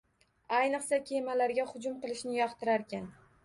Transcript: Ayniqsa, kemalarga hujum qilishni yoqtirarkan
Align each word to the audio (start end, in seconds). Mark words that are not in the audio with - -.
Ayniqsa, 0.59 0.99
kemalarga 1.11 1.67
hujum 1.75 2.03
qilishni 2.07 2.37
yoqtirarkan 2.41 3.09